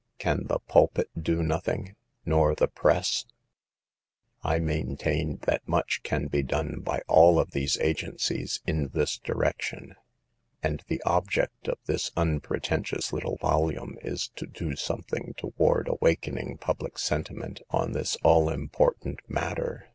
Can 0.17 0.47
the 0.47 0.57
pulpit 0.57 1.11
do 1.15 1.43
nothing? 1.43 1.95
Nor 2.25 2.55
the 2.55 2.67
press? 2.67 3.25
I 4.41 4.57
maintain 4.57 5.37
that 5.43 5.67
much 5.67 6.01
can 6.01 6.25
be 6.25 6.41
done 6.41 6.79
by 6.79 7.03
all 7.07 7.37
of 7.37 7.51
these 7.51 7.77
agencies 7.77 8.61
in 8.65 8.87
this 8.93 9.19
direction, 9.19 9.95
and 10.63 10.81
the 10.87 11.03
object 11.03 11.65
28 11.65 11.65
SAVE 11.65 11.65
THE 11.65 11.69
GIRLS. 11.69 11.77
of 11.77 11.87
this 11.87 12.11
unpretentious 12.17 13.13
little 13.13 13.37
volume 13.37 13.99
is 14.01 14.29
to 14.37 14.47
do 14.47 14.75
something 14.75 15.35
toward 15.37 15.87
awakening 15.87 16.57
public 16.57 16.97
sentiment 16.97 17.61
on 17.69 17.91
this 17.91 18.15
all 18.23 18.49
important 18.49 19.19
matter. 19.29 19.87